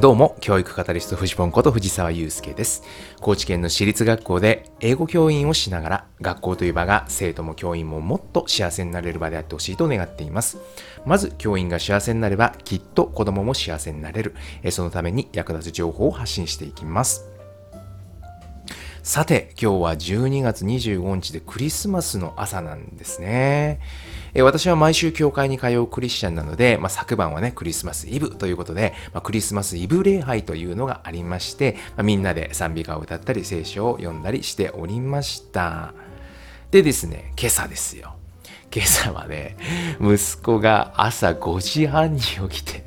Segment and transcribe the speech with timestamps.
[0.00, 2.84] どうも、教育カタリストフジポンこと藤沢祐介です。
[3.20, 10.56] 高知県の私立学校で英語教員をしながら、学校という場が生徒も教員ももっと幸せになれる場であってほしいと願っています。
[11.04, 14.34] まず、教員が幸せになれば、きっと子供も幸せになれる。
[14.70, 17.26] そのために役立つ情報を発信していきます。
[19.02, 23.80] さて、今日は12月25日でクリスマスの朝なんですね。
[24.34, 35.94] え私は毎週教会に通うクリスチャンなので、まあ、昨晩はね、クリスマスイブということで、まあ、クリスマスイブ礼拝というのがありまして、まあ、みんなで賛美歌を歌ったり、聖書を読んだりしておりました。
[36.70, 38.14] でですね、今朝ですよ。
[38.72, 39.56] 今朝はね、
[40.00, 42.84] 息子が朝5時半に起きて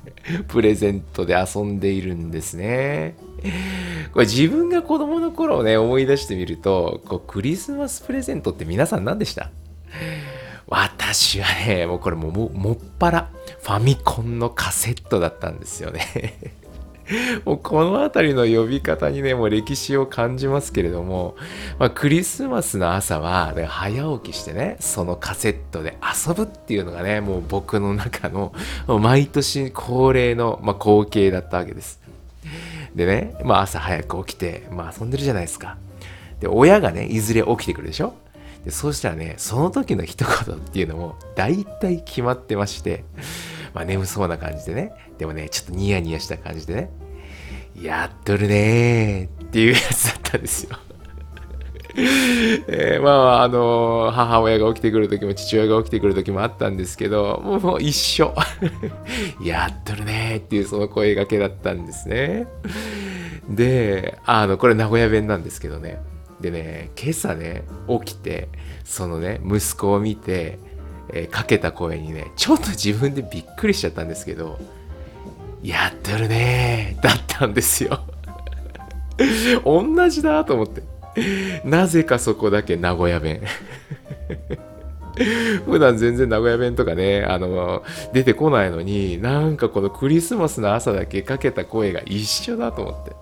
[0.48, 3.14] プレゼントで遊んでいるんですね。
[4.14, 9.50] これ自分が子供の頃をね、思い出してみると、こうクリスマスプレゼントって皆さん何でした？
[10.68, 13.30] 私はね、もうこれもももっぱら
[13.62, 16.02] ファミコンのカセットだったんですよね
[17.46, 21.36] もうこの辺りの呼び方にね、もう歴史を感じますけれども、
[21.78, 28.52] まあ、クリスマスの朝は、早起きしてね、そのカセットで遊ぶっていうのがね、もう僕の中の
[28.86, 31.98] 毎年恒例の、まあ、光景だったわけです。
[32.94, 35.78] でね、まあ、朝早く起きて、まあ、遊んでるじゃないですか。
[36.40, 38.12] で、親がね、いずれ起きてくるでしょ？
[38.68, 43.02] でそうしたらね、その時の一言っていうのも大体決まってまして、
[43.72, 46.90] まあ眠そうな感じでね、でもね、ちょっとニヤニヤした感じでね、
[47.80, 50.76] やっとるねーっていうやつだったんですよ。
[51.96, 58.34] えー、まあ、あのー、母親が起きてくる時も父親が起きてくる時もあったんですけど、もう一緒。
[59.42, 62.46] やっとるねっていうその声がけだったんですね。
[63.48, 66.02] で、あの、これ名古屋弁なんですけどね。
[66.40, 68.48] でね、今朝ね、起きて、
[68.84, 70.58] そのね、息子を見て、
[71.10, 74.58] えー、かけた声にね、ちょっと自分でびっくりしちゃったんですけど、
[75.62, 78.00] やってるねだったんですよ
[79.64, 80.82] 同じだと思って。
[81.64, 83.42] なぜかそこだけ名古屋弁
[85.66, 93.16] 普段全然名古屋弁とかね、あの、出てこないのに、なんかこのクリスマスの朝だけかけた声が一緒だと思って。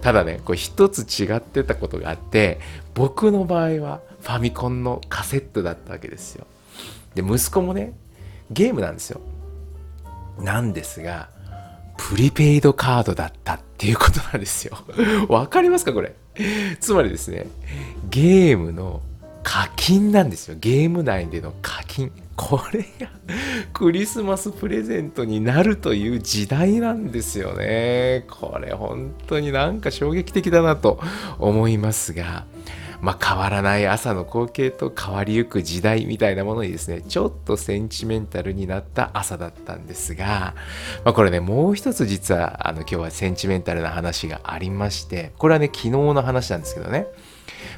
[0.00, 2.60] ただね、これ一つ違ってたことがあって、
[2.94, 6.46] 僕の場合はファミコンのカセットだったわけですよ。
[7.14, 7.92] で、息子もね、
[8.50, 9.20] ゲームなんですよ。
[10.40, 11.28] なんですが、
[11.96, 14.78] プリペイドカードだったっていうことなんですよ。
[15.28, 16.14] わかりますかこれ？
[16.80, 17.46] つまりですね、
[18.08, 19.02] ゲームの
[19.42, 20.56] 課金なんですよ。
[20.60, 22.12] ゲーム内での課金。
[22.36, 23.10] これが
[23.72, 28.24] クリスマスプレゼントになるという時代なんですよね。
[28.30, 31.00] これ本当になんか衝撃的だなと
[31.40, 32.44] 思いますが、
[33.00, 40.54] まあ、変わらない朝の光景と変わりゆく時代みたいなものにですね、ちょっとセンチメンタルになった朝だったんですが、
[41.04, 47.06] まあ、これね、もう一つ実は、あの、今日はセンチメンタルな話がありまして、これはね、昨日の話なんですけどね、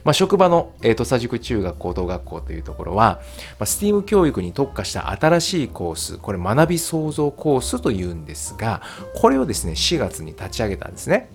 [0.04, 3.20] まあ、職場の、えー、土佐塾中学高等学校というところは、
[3.58, 8.82] まあ、STEAM 教育に特化した新しいコース、これ学び創造コースというんですが、
[9.14, 11.28] これをですね、4月に立ち上げたんですね。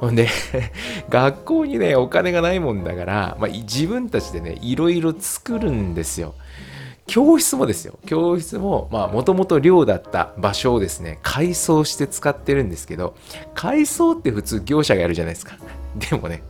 [0.00, 0.28] ほんで、
[1.10, 6.34] 学校にね、お金がないもんだから、まあ、自分たちでね、いろいろ作るんですよ。
[7.06, 7.98] 教室もですよ。
[8.06, 13.14] 教室も、まあ、もともと寮だった場所をですね、改装して使ってるんですけど、
[13.54, 15.56] 改装って普通業者がやるじゃないですか。
[16.10, 16.42] でもね、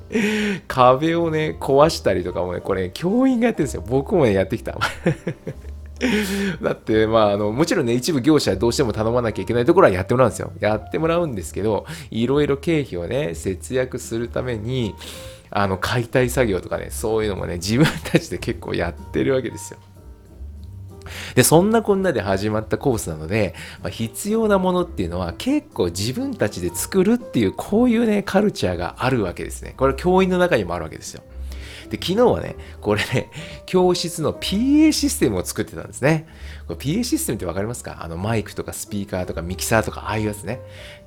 [0.69, 3.85] 壁をね、壊したりとかもね、これ、ね教員がやってるんですよ。
[3.87, 4.79] 僕もね、やってきた。
[6.63, 10.53] だって、まあ、あの、もちろんね、一部業者どうしても頼まなきゃいけないところはやってもらうんですよ。
[10.61, 14.95] やってもらうんですけど、いろいろ経費をね、節約するために、
[15.51, 19.79] あの、解体作業とかね、そういうのもね、自分たちで結構やってるわけですよ。
[21.35, 29.75] で、そんなこんなで始まったコースなので、まあ、必要なものっていうのは結構自分たちで作るっていう、こういうね、カルチャーがあるわけですね。
[29.77, 31.23] これ教員の中にもあるわけですよ。
[31.91, 33.31] で、昨日はね、これね、
[33.67, 36.27] 教室の PA システムを作ってたんですね。
[36.69, 37.99] PA システムってわかりますか？
[38.01, 40.61] あのマイクとかスピーカーとかミキサーとかああいうやつね。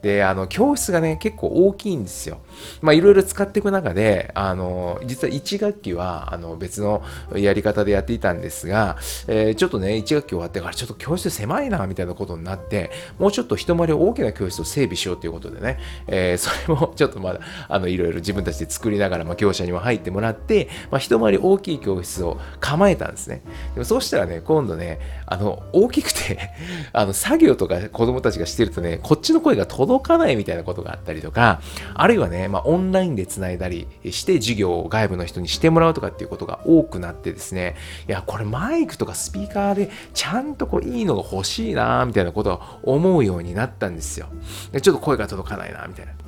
[0.05, 2.37] で、あの、教室がね、結構大きいんですよ。
[2.79, 7.01] まあ、いろいろ使っていく中で、あの、実は1学期は、あの、別の
[7.33, 8.97] やり方でやっていたんですが、
[9.27, 23.41] えー、ちょっとね、1学期終わってから、ちょっと教室狭いな、みたいなことになって、もうちょっと一回り大きな教室を整備しようということでね、えー、それも ちょっとまだ、あの、いろいろ自分たちで作りながら、まあ、業者にも入ってもらって、まあ、一回り大きい教室を構えたんですね。
[23.73, 26.51] でもそうしたらね、今度ね、あの、大きくて
[26.93, 31.61] あの、作業とか子供たちがしてるとね、こっちの声が届届かないみたいなことがあったりとか、
[31.93, 37.75] あるいはね、まあ、オンラインで繋いだりして授業を外部の人にしてもらうとかっていうことが多くなってですね、
[38.07, 44.27] いや、これマイクとかスピーカーでちゃんとこういいのが欲しいなみたいなことは思うようになったんですよ。
[44.71, 46.24] でちょっと声が届かないなみたいな。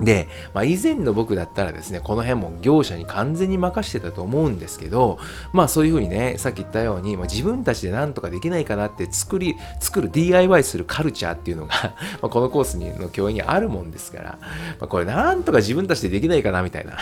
[0.00, 5.18] で、まあ、以前の僕だったらですね、この辺も業者に完全に任してたと思うんですけど、
[5.52, 14.38] まあそういうふうにね、さっき言ったように、まあ、自分たちで何とかできないかなって作り、作る DIY するカルチャーっていうのが まこのコースにの教員にあるもんですから、
[14.80, 16.96] まあ、これなんとか自分たちでできないかなみたいな。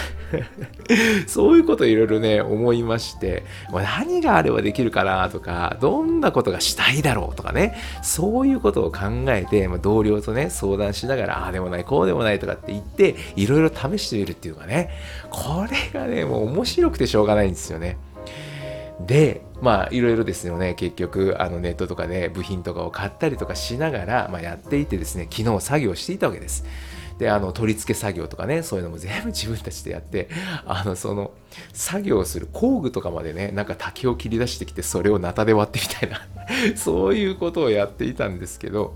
[1.26, 8.98] そういうことをいろいろね、思いまして、まあ、何があればできるかなとか、どんなことがしたいだろうとかね、そういうことを考
[9.28, 14.90] えて、ま、同僚とね、相談しながら、ああでもない、こうでもないとかって言って、っていろいろ試してみるっていうかね。
[15.30, 17.98] これがねもう面白くてしょうがないんですよね。
[19.06, 20.74] でまあいろいろですよね。
[20.74, 26.64] 結局あのネットとかで部品とかを買ったりとかしながら、まあ、やっていてですね昨日作業していたわけです。
[27.18, 30.28] であの取り付け作業とかねそういうのも全部自分たちでやって
[30.64, 31.32] あのその
[31.72, 36.26] 作業をする工具とかまでねなんか竹を切り出してきてそれをナタで割ってみたいな。
[36.76, 38.94] そういうことをやっていたんですけど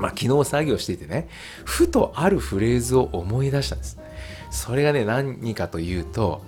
[0.00, 1.28] まあ、昨日作業していてね、
[1.64, 3.98] ふとあるフレーズを思い出したんです。
[4.50, 6.42] それがね、何かというと、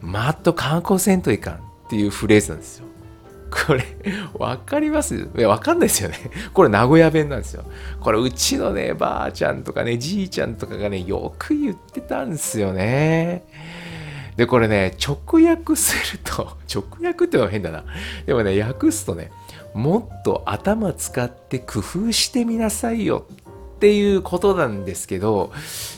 [0.00, 1.58] マット観光せんといかんっ
[1.90, 2.86] ていうフレーズなんですよ。
[3.66, 3.84] これ、
[4.32, 5.28] わかります？
[5.36, 6.16] いや、わかんないですよね。
[6.54, 7.64] これ名古屋弁なんですよ。
[8.00, 13.44] これ、うちのね、ばあちゃんとかね、じいちゃんとかがね、よく言ってたんですよね。
[14.36, 17.84] で、これね、直訳すると、 直訳ってのは変だな。
[18.26, 19.30] でもね、訳すとね、
[19.74, 23.26] もっと頭使って工夫してみなさいよ
[23.76, 25.52] っていうことなんですけど、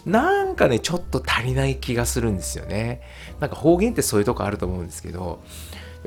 [0.07, 3.03] なんかね、ちょっと足りない気がするんですよね。
[3.41, 5.41] なんか方言ってそういうとこあると思うんですけど、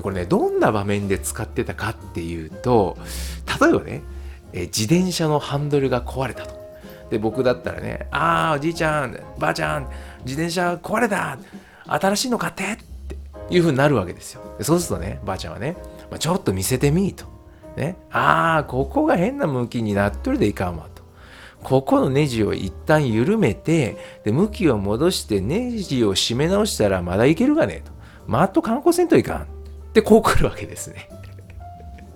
[0.01, 2.97] これね、どんな場面で使ってたかっていうと、
[3.61, 4.01] 例えばね、
[4.53, 6.57] え自転車のハンドルが壊れたと。
[7.09, 9.87] で、僕だったらね、ああ、おじいちゃん、ばあちゃん、
[10.25, 11.37] 自転車壊れた
[11.87, 13.15] 新しいの買ってって
[13.49, 14.41] いう風になるわけですよ。
[14.61, 15.77] そうするとね、ばあちゃんはね、
[16.09, 17.25] まあ、ちょっと見せてみーと。
[17.75, 21.03] ね、ああ、ここが変な向きになっとるでいかんわと。
[21.63, 27.91] ここのネジを一旦緩めて、で向きを戻してネジを締め直したらまだいけるがねと。
[28.25, 29.41] マット観光せんといかん。
[29.43, 29.45] っ
[29.93, 31.09] てこう来るわけですね。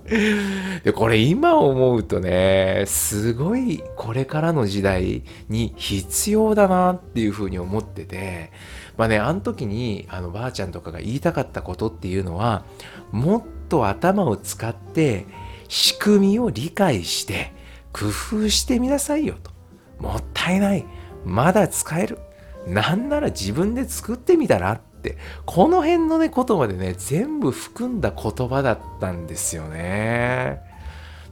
[0.84, 8.50] で、これ今思うとね、すごいこれからの時代に必要だなっていうふうに思ってて、
[8.96, 12.64] まあね、あの時にあのばあちゃんとかが言いたかったことっていうのは、
[13.10, 15.26] もっと頭を使って
[15.68, 17.52] 仕組みを理解して
[17.92, 19.50] 工夫してみなさいよと。
[19.98, 20.84] もったいない。
[21.24, 22.18] まだ使える。
[22.66, 30.60] なんなら自分で作ってみたらって、この辺のね、ことまでね、全部含んだ言葉だったんですよね。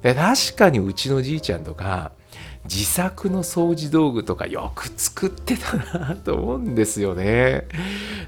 [0.03, 2.13] で確かにうちのじいちゃんとか、
[2.73, 7.67] 自作の掃除道具とかよく作ってたなと思うんですよね。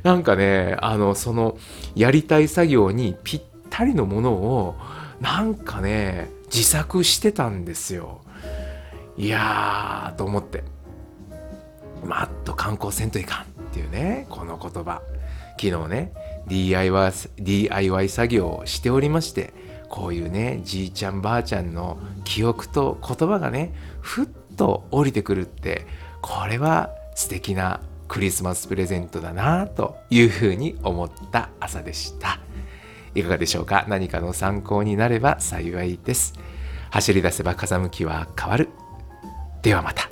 [0.02, 1.56] なんかね、あの、その、
[1.94, 4.74] やりたい作業にぴったりのものを、
[5.22, 8.22] なんかね自作してたんですよ。
[9.16, 10.64] いやーと思って。
[12.04, 15.00] マッと観光せんといかんっていうねこの言葉。
[15.60, 16.12] 昨日ね
[16.48, 19.54] DIY, DIY 作業をしておりまして
[19.92, 25.86] こういうねじいちゃんばあちゃんの記憶と言葉がねふっと降りてくるって
[26.22, 32.40] これは素敵なクリスマスプレゼントだなというふうに思った朝でした。
[33.14, 33.84] いかがでしょうか？
[33.86, 36.32] 何かの参考になれば幸いです。
[36.90, 38.70] 走り出せば風向きは変わる。
[39.61, 40.12] ではまた。